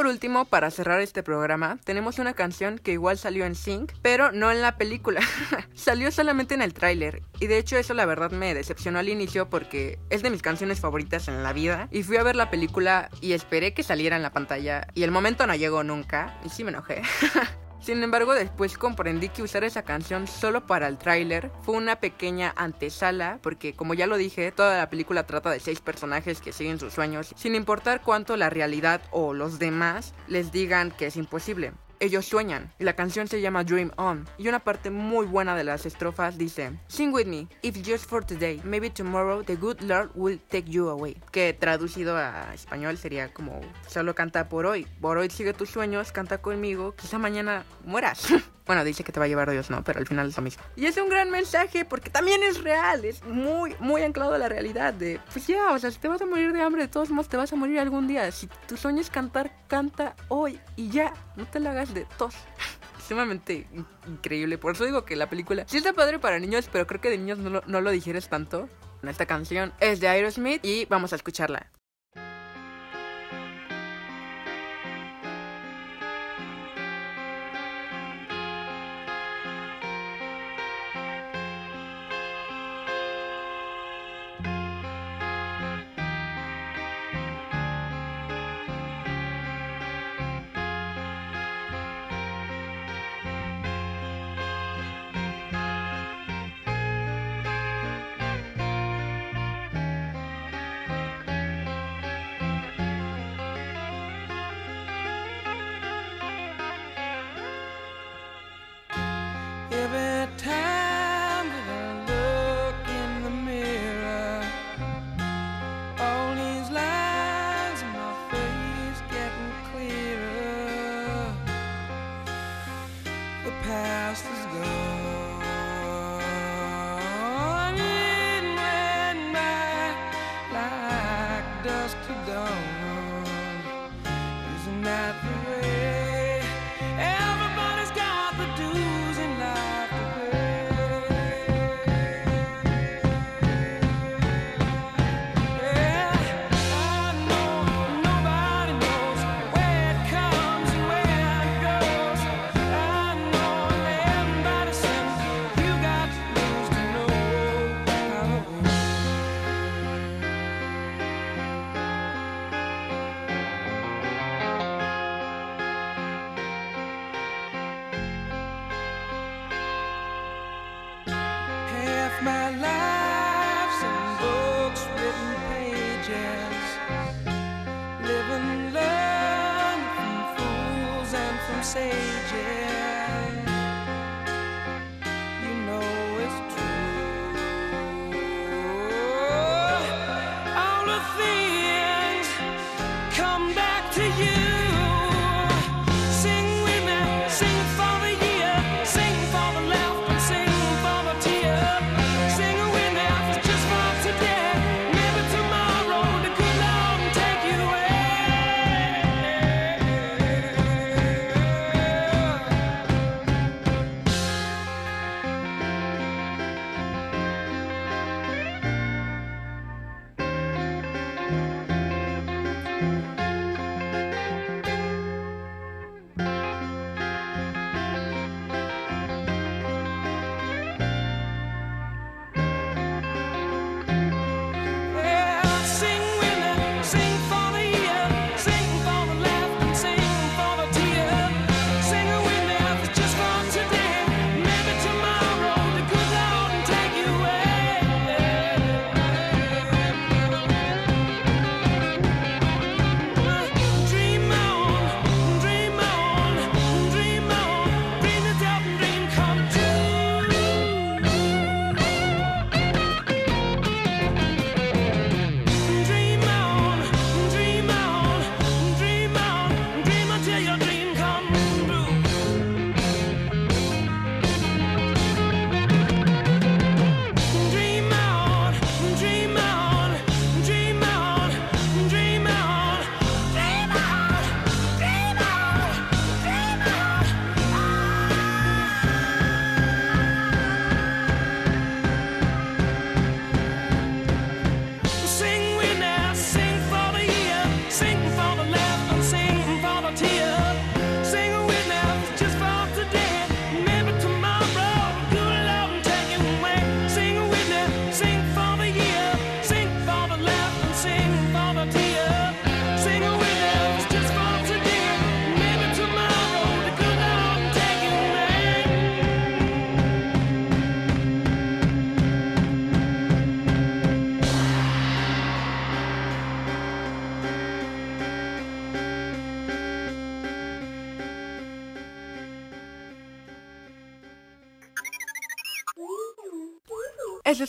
por 0.04 0.10
último, 0.10 0.44
para 0.44 0.70
cerrar 0.70 1.00
este 1.00 1.22
programa, 1.22 1.78
tenemos 1.82 2.18
una 2.18 2.34
canción 2.34 2.78
que 2.78 2.92
igual 2.92 3.16
salió 3.16 3.46
en 3.46 3.54
Sync, 3.54 3.90
pero 4.02 4.32
no 4.32 4.50
en 4.50 4.60
la 4.60 4.76
película. 4.76 5.22
salió 5.74 6.12
solamente 6.12 6.52
en 6.52 6.60
el 6.60 6.74
tráiler. 6.74 7.22
Y 7.40 7.46
de 7.46 7.56
hecho 7.56 7.78
eso 7.78 7.94
la 7.94 8.04
verdad 8.04 8.30
me 8.30 8.52
decepcionó 8.52 8.98
al 8.98 9.08
inicio 9.08 9.48
porque 9.48 9.98
es 10.10 10.22
de 10.22 10.28
mis 10.28 10.42
canciones 10.42 10.78
favoritas 10.78 11.26
en 11.28 11.42
la 11.42 11.54
vida. 11.54 11.88
Y 11.90 12.02
fui 12.02 12.18
a 12.18 12.22
ver 12.22 12.36
la 12.36 12.50
película 12.50 13.08
y 13.22 13.32
esperé 13.32 13.72
que 13.72 13.82
saliera 13.82 14.16
en 14.16 14.22
la 14.22 14.32
pantalla. 14.32 14.88
Y 14.92 15.04
el 15.04 15.10
momento 15.10 15.46
no 15.46 15.54
llegó 15.54 15.82
nunca. 15.84 16.38
Y 16.44 16.50
sí 16.50 16.64
me 16.64 16.70
enojé. 16.70 17.00
Sin 17.84 18.02
embargo, 18.02 18.32
después 18.32 18.78
comprendí 18.78 19.28
que 19.28 19.42
usar 19.42 19.62
esa 19.62 19.82
canción 19.82 20.26
solo 20.26 20.66
para 20.66 20.88
el 20.88 20.96
tráiler 20.96 21.50
fue 21.60 21.74
una 21.74 21.96
pequeña 21.96 22.54
antesala, 22.56 23.40
porque 23.42 23.74
como 23.74 23.92
ya 23.92 24.06
lo 24.06 24.16
dije, 24.16 24.52
toda 24.52 24.78
la 24.78 24.88
película 24.88 25.26
trata 25.26 25.50
de 25.50 25.60
seis 25.60 25.82
personajes 25.82 26.40
que 26.40 26.54
siguen 26.54 26.80
sus 26.80 26.94
sueños, 26.94 27.34
sin 27.36 27.54
importar 27.54 28.00
cuánto 28.00 28.38
la 28.38 28.48
realidad 28.48 29.02
o 29.10 29.34
los 29.34 29.58
demás 29.58 30.14
les 30.28 30.50
digan 30.50 30.92
que 30.92 31.08
es 31.08 31.16
imposible. 31.16 31.74
Ellos 32.00 32.26
sueñan 32.26 32.72
y 32.78 32.84
la 32.84 32.94
canción 32.94 33.28
se 33.28 33.40
llama 33.40 33.64
Dream 33.64 33.90
On 33.96 34.26
y 34.38 34.48
una 34.48 34.60
parte 34.60 34.90
muy 34.90 35.26
buena 35.26 35.56
de 35.56 35.64
las 35.64 35.86
estrofas 35.86 36.38
dice 36.38 36.72
Sing 36.88 37.12
with 37.12 37.26
me, 37.26 37.48
if 37.62 37.76
just 37.86 38.08
for 38.08 38.24
today, 38.24 38.60
maybe 38.64 38.90
tomorrow 38.90 39.42
the 39.42 39.56
good 39.56 39.80
Lord 39.82 40.10
will 40.14 40.38
take 40.48 40.70
you 40.70 40.88
away 40.88 41.16
que 41.32 41.52
traducido 41.52 42.16
a 42.16 42.52
español 42.54 42.96
sería 42.96 43.32
como 43.32 43.60
solo 43.86 44.14
canta 44.14 44.48
por 44.48 44.66
hoy, 44.66 44.86
por 45.00 45.18
hoy 45.18 45.30
sigue 45.30 45.52
tus 45.52 45.70
sueños, 45.70 46.12
canta 46.12 46.38
conmigo, 46.38 46.94
quizá 46.96 47.18
mañana 47.18 47.64
mueras. 47.84 48.28
Bueno, 48.66 48.82
dice 48.82 49.04
que 49.04 49.12
te 49.12 49.20
va 49.20 49.26
a 49.26 49.28
llevar 49.28 49.50
Dios, 49.50 49.68
¿no? 49.68 49.84
Pero 49.84 49.98
al 49.98 50.06
final 50.06 50.28
es 50.28 50.36
lo 50.38 50.42
mismo. 50.42 50.62
Y 50.74 50.86
es 50.86 50.96
un 50.96 51.08
gran 51.10 51.30
mensaje 51.30 51.84
porque 51.84 52.08
también 52.08 52.42
es 52.42 52.62
real, 52.62 53.04
es 53.04 53.22
muy, 53.24 53.76
muy 53.78 54.02
anclado 54.02 54.32
a 54.34 54.38
la 54.38 54.48
realidad 54.48 54.94
de, 54.94 55.20
pues 55.32 55.46
ya, 55.46 55.72
o 55.72 55.78
sea, 55.78 55.90
si 55.90 55.98
te 55.98 56.08
vas 56.08 56.22
a 56.22 56.26
morir 56.26 56.52
de 56.52 56.62
hambre, 56.62 56.82
de 56.82 56.88
todos 56.88 57.10
modos 57.10 57.28
te 57.28 57.36
vas 57.36 57.52
a 57.52 57.56
morir 57.56 57.78
algún 57.78 58.08
día. 58.08 58.30
Si 58.32 58.48
tu 58.66 58.76
sueño 58.78 59.02
es 59.02 59.10
cantar, 59.10 59.52
canta 59.68 60.16
hoy 60.28 60.58
y 60.76 60.88
ya, 60.88 61.12
no 61.36 61.44
te 61.46 61.60
la 61.60 61.72
hagas 61.72 61.92
de 61.92 62.06
tos. 62.16 62.34
Sumamente 63.06 63.66
in- 63.74 63.86
increíble, 64.08 64.56
por 64.56 64.72
eso 64.74 64.86
digo 64.86 65.04
que 65.04 65.14
la 65.14 65.28
película 65.28 65.64
sí 65.68 65.76
está 65.76 65.92
padre 65.92 66.18
para 66.18 66.38
niños, 66.38 66.68
pero 66.72 66.86
creo 66.86 67.02
que 67.02 67.10
de 67.10 67.18
niños 67.18 67.36
no 67.38 67.50
lo, 67.50 67.62
no 67.66 67.80
lo 67.82 67.90
digieres 67.90 68.28
tanto. 68.30 68.68
Esta 69.02 69.26
canción 69.26 69.74
es 69.80 70.00
de 70.00 70.08
Aerosmith 70.08 70.64
y 70.64 70.86
vamos 70.86 71.12
a 71.12 71.16
escucharla. 71.16 71.66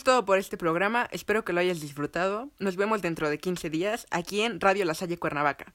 Todo 0.06 0.24
por 0.24 0.38
este 0.38 0.56
programa, 0.56 1.08
espero 1.10 1.44
que 1.44 1.52
lo 1.52 1.58
hayas 1.58 1.80
disfrutado. 1.80 2.48
Nos 2.60 2.76
vemos 2.76 3.02
dentro 3.02 3.28
de 3.28 3.38
15 3.38 3.70
días 3.70 4.06
aquí 4.12 4.42
en 4.42 4.60
Radio 4.60 4.84
La 4.84 4.94
Salle 4.94 5.18
Cuernavaca. 5.18 5.74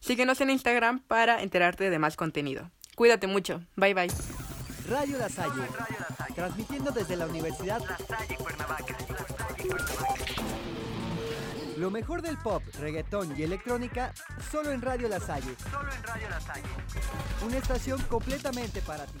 Síguenos 0.00 0.38
en 0.42 0.50
Instagram 0.50 1.00
para 1.00 1.42
enterarte 1.42 1.88
de 1.88 1.98
más 1.98 2.14
contenido. 2.14 2.70
Cuídate 2.94 3.26
mucho, 3.26 3.62
bye 3.76 3.94
bye. 3.94 4.08
Radio 4.86 5.16
La 5.16 5.30
Salle, 5.30 5.62
transmitiendo 6.34 6.90
desde 6.90 7.16
la 7.16 7.26
Universidad 7.26 7.80
Lo 11.78 11.90
mejor 11.90 12.20
del 12.20 12.36
pop, 12.36 12.62
reggaetón 12.78 13.34
y 13.34 13.44
electrónica, 13.44 14.12
solo 14.50 14.72
en 14.72 14.82
Radio 14.82 15.08
La 15.08 15.20
Salle. 15.20 15.56
Una 17.46 17.56
estación 17.56 17.98
completamente 18.10 18.82
para 18.82 19.06
ti. 19.06 19.20